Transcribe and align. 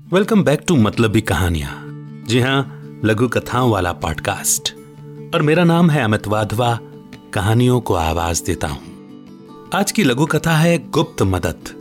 Welcome 0.00 0.44
back 0.44 0.60
to 0.68 0.76
मतलबी 0.76 1.20
कहानियाँ 1.20 1.70
जी 2.28 2.40
हाँ 2.40 2.82
लघु 3.04 3.28
कथाओं 3.28 3.70
वाला 3.70 3.92
पॉडकास्ट 3.92 4.72
और 5.34 5.42
मेरा 5.42 5.64
नाम 5.64 5.90
है 5.90 6.02
अमित 6.02 6.28
वाधवा, 6.28 6.78
कहानियों 7.34 7.80
को 7.80 7.94
आवाज़ 7.94 8.44
देता 8.44 8.68
हूँ। 8.68 9.70
आज 9.74 9.92
की 9.92 10.04
लघु 10.04 10.26
कथा 10.26 10.56
है 10.56 10.90
गुप्त 10.90 11.22
मदद, 11.22 11.78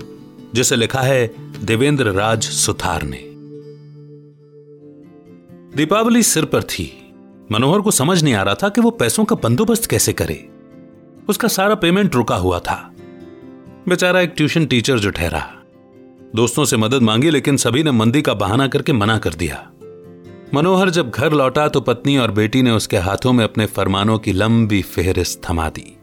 जिसे 0.56 0.76
लिखा 0.76 1.02
है 1.02 1.36
देवेंद्र 1.66 2.12
राज 2.12 2.44
सुथार 2.44 3.04
ने। 3.04 3.22
दीपावली 5.78 6.24
सिर 6.24 6.46
पर 6.46 6.64
थी। 6.64 7.14
मनोहर 7.52 7.82
को 7.82 7.92
समझ 7.92 8.24
नहीं 8.24 8.34
आ 8.34 8.44
रहा 8.44 8.56
था 8.56 8.70
कि 8.70 8.82
वो 8.82 8.92
पैसों 8.92 9.26
का 9.26 9.36
बंदोबस्त 9.36 9.86
कैसे 9.86 10.14
करे। 10.14 10.50
उसका 11.30 11.48
सारा 11.48 11.76
पेमेंट 11.76 12.16
रुका 12.16 12.36
हुआ 12.36 12.60
था। 12.60 12.94
बेचारा 13.90 14.22
एक 14.22 14.34
ट्यूशन 14.38 14.66
टीचर 14.66 15.00
जो 15.00 15.12
ठहरा। 15.12 15.55
दोस्तों 16.36 16.66
से 16.66 16.78
मदद 16.78 17.02
मांगी, 17.02 17.30
लेकिन 17.30 17.58
सभी 17.58 17.84
ने 17.84 17.92
मंदी 17.92 18.22
का 18.22 18.34
बहाना 18.34 18.68
करके 18.68 18.94
मना 18.94 19.18
कर 19.18 19.34
दिया। 19.34 19.72
मनोहर 20.54 20.90
जब 20.90 21.10
घर 21.10 21.34
लौटा 21.34 21.68
तो 21.68 21.82
पत्नी 21.82 22.18
और 22.18 22.32
बेटी 22.32 22.62
ने 22.62 22.72
उसके 22.72 22.98
हाथों 22.98 23.34
में 23.34 23.44
अपने 23.44 23.66
फरमानों 23.66 24.18
की 24.20 24.34
लंबी 24.34 24.82
फेहरिस्त 24.82 25.42
थमा 25.50 25.70
दी। 25.70 25.98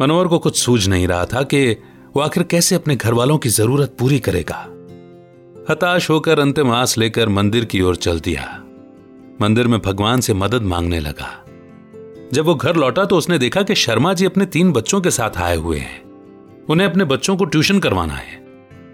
मनोहर 0.00 0.26
को 0.26 0.38
कुछ 0.38 0.58
सूझ 0.58 0.88
नहीं 0.88 1.08
रहा 1.08 1.24
था 1.24 1.42
कि 1.42 1.70
वो 2.16 2.20
आखिर 2.20 2.42
कैसे 2.42 2.74
अपने 2.74 2.96
घर 2.96 3.14
वालों 3.14 3.38
की 3.38 3.48
ज़रूरत 3.48 3.96
पूरी 3.98 4.18
करेगा। 4.18 4.56
हताश 5.70 6.10
होकर 6.10 6.38
अंतिम 6.38 6.70
आस 6.70 6.98
लेकर 6.98 7.28
मंदिर 7.28 7.64
की 7.64 7.80
ओर 7.80 7.96
चल 7.96 8.20
दिया। 8.20 8.64
मंदिर 9.42 9.66
में 9.66 9.80
भगवान 9.80 10.20
से 10.20 10.34
मदद 10.34 10.62
मांगने 10.62 11.00
लगा। 11.00 11.44
जब 12.32 12.44
वो 12.44 12.54
घर 12.54 12.76
लौटा 12.76 13.04
तो 13.04 13.16
उसने 13.16 13.38
देखा 13.38 13.62
कि 13.62 13.74
शर्मा 13.74 14.14
जी 14.14 14.26
अपने 14.26 14.46
तीन 14.46 14.72
बच्चों 14.72 15.00
के 15.00 15.10
साथ 15.10 15.38
आए 15.38 15.56
हुए 15.56 15.78
हैं। 15.78 16.02
उन्हें 16.70 16.88
अपने 16.88 17.04
बच्चों 17.04 17.36
को 17.36 17.44
ट्यूशन 17.44 17.78
करवाना 17.78 18.14
है। 18.14 18.39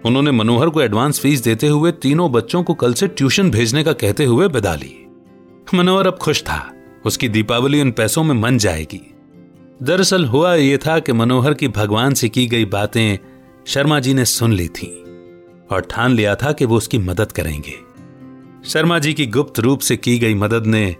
उन्होंने 0.05 0.31
मनोहर 0.31 0.69
को 0.69 0.81
एडवांस 0.81 1.19
फ़ीस 1.19 1.43
देते 1.43 1.67
हुए 1.67 1.91
तीनों 1.91 2.31
बच्चों 2.31 2.63
को 2.63 2.73
कल 2.73 2.93
से 2.93 3.07
ट्यूशन 3.07 3.51
भेजने 3.51 3.83
का 3.83 3.93
कहते 3.93 4.25
हुए 4.25 4.47
बिदा 4.47 4.75
ली। 4.75 5.05
मनोहर 5.73 6.07
अब 6.07 6.17
खुश 6.17 6.43
था। 6.43 6.73
उसकी 7.05 7.29
दीपावली 7.29 7.81
उन 7.81 7.91
पैसों 7.91 8.23
में 8.23 8.35
मन 8.35 8.57
जाएगी। 8.57 9.13
दरअसल 9.83 10.25
हुआ 10.25 10.55
यह 10.55 10.77
था 10.77 10.99
कि 10.99 11.13
मनोहर 11.13 11.53
की 11.53 11.67
भगवान 11.67 12.13
से 12.13 12.29
की 12.29 12.47
गई 12.47 12.65
बातें 12.65 13.17
शर्मा 13.67 13.99
जी 13.99 14.13
ने 14.13 14.25
सुन 14.25 14.53
ली 14.53 14.67
थी 14.67 15.03
और 15.71 15.87
ठान 15.89 16.11
लिया 16.11 16.35
था 16.35 16.51
कि 16.51 16.65
वो 16.65 16.77
उसकी 16.77 16.97
मदद 16.97 17.31
करेंगे। 17.31 17.73
शर्मा 18.65 18.99
जी 18.99 19.13
की 19.13 19.25
गुप्त 19.25 19.59
रूप 19.59 19.79
से 19.79 19.97
की 19.97 20.19
गई 20.19 20.35
मदद 20.35 20.65
ने 20.65 20.95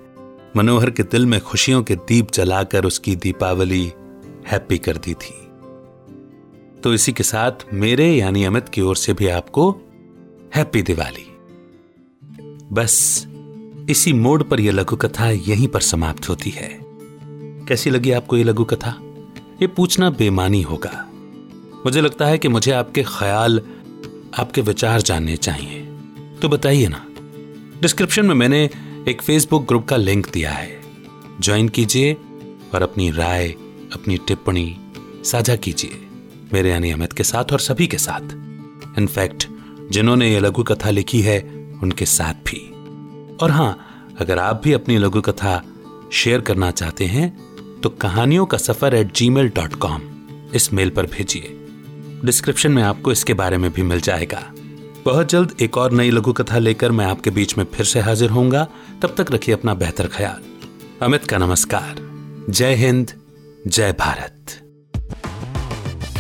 मनोहर 0.58 0.90
के 0.90 1.04
दिल 1.04 1.26
में 1.26 1.42
खुशियों 1.42 1.84
के 1.84 1.96
दीप 1.96 2.32
जलाकर 2.32 2.86
उसकी 2.86 3.16
दीपावली 3.16 3.92
हैप्पी 4.48 4.78
कर 4.78 4.98
दी 4.98 5.14
थी। 5.14 5.47
तो 6.88 6.94
इसी 6.94 7.12
के 7.12 7.24
साथ 7.24 7.52
मेरे 7.74 8.16
यानी 8.16 8.44
अमित 8.44 8.70
की 8.70 8.82
ओर 8.82 8.96
से 8.96 9.14
भी 9.14 9.28
आपको 9.28 9.72
हैप्पी 10.56 10.82
दिवाली। 10.82 11.38
बस, 12.72 13.26
इसी 13.90 14.14
मोड 14.14 14.44
पर 14.44 14.60
यह 14.60 14.72
लघु 14.72 14.96
कथा 14.96 15.30
यहीं 15.30 15.68
पर 15.68 15.82
समाप्त 15.82 16.30
होती 16.30 16.50
है। 16.50 16.80
कैसी 17.68 17.90
लगी 17.90 18.12
आपको 18.12 18.38
यह 18.38 18.44
लघु 18.44 18.64
कथा 18.64 19.00
ये 19.62 19.68
पूछना 19.68 20.10
बेमानी 20.10 20.62
होगा। 20.62 21.10
मुझे 21.86 22.02
लगता 22.02 22.26
है 22.26 22.38
कि 22.38 22.48
मुझे 22.48 22.72
आपके 22.72 23.04
ख्याल, 23.04 23.62
आपके 24.40 24.62
विचार 24.62 25.02
जानने 25.02 25.38
चाहिए। 25.38 25.80
तो 26.42 26.50
बताइए 26.50 26.88
ना, 26.88 27.06
डिस्क्रिप्शन 27.82 28.26
में 28.26 28.36
मैंने 28.36 28.70
एक 29.10 29.22
फेसबुक 29.22 29.68
ग्रुप 29.68 29.88
का 29.88 29.96
लिंक 29.96 30.30
दिया 30.30 30.52
है। 30.52 30.82
ज्वाइन 31.40 31.70
कीजिए 31.70 32.14
और 32.76 32.82
अपनी 32.82 33.12
राय, 33.12 33.50
अपनी 33.94 34.18
टिप्पणी 34.18 34.78
साझा 35.24 35.56
कीजिए। 35.56 36.07
मेरे 36.54 36.70
यानी 36.72 36.92
अमित 36.92 37.14
के 37.14 37.24
साथ 37.24 37.52
और 37.52 37.60
सभी 37.60 37.88
के 37.88 37.98
साथ। 37.98 38.34
इनफैक्ट 39.00 39.48
जिन्होंने 39.92 40.32
ये 40.32 40.40
लघु 40.40 40.64
कथा 40.64 40.90
लिखी 40.90 41.22
है, 41.22 41.40
उनके 41.84 42.06
साथ 42.06 42.34
भी। 42.48 42.60
और 43.42 43.52
हाँ 43.52 43.78
अगर 44.20 44.40
आप 44.40 44.62
भी 44.64 44.74
अपनी 44.74 44.98
लघु 44.98 45.22
कथा 45.22 45.62
शेयर 46.14 46.42
करना 46.42 46.72
चाहते 46.72 47.06
हैं 47.06 47.30
तो 47.82 47.90
कहानियों 47.92 48.46
का 48.46 48.58
सफ़र 48.58 48.96
at 48.96 49.14
ji 49.16 49.30
mail 49.30 49.50
dot 49.50 49.76
com 49.76 50.02
इस 50.56 50.72
मेल 50.74 50.90
पर 50.90 51.06
भेजिए। 51.06 51.54
डिस्क्रिप्शन 52.26 52.72
में 52.72 52.84
आपको 52.84 53.12
इसके 53.12 53.34
बारे 53.34 53.58
में 53.58 53.72
भी 53.74 53.82
मिल 53.82 54.02
जाएगा। 54.02 54.44
बहुत 55.06 55.30
जल्द 55.30 55.56
एक 55.62 55.78
और 55.78 55.92
नई 55.92 56.12
लघु 56.12 56.34
कथा 56.34 56.58
लेकर 56.58 56.92
मैं 56.92 57.06
आपके 57.06 57.30
बीच 57.30 57.58
में 57.58 57.66
फिर 57.66 57.86
से 57.86 58.00
हाजिर 58.00 58.30
होऊँगा। 58.30 58.68
तब 59.02 59.16
तक 59.18 59.32
रखिए 59.32 59.56
अपना 59.56 59.74
बेहतर 59.74 60.08
ख्याल। 60.08 60.42
अमित 61.02 61.26
का 61.26 61.38
नमस्कार। 61.38 61.96
जय 62.50 62.76
हिंद, 62.76 63.12
जय 63.68 63.92
भारत। 64.00 64.62